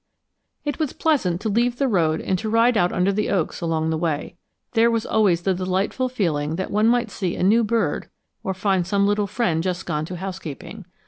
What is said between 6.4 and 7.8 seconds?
that one might see a new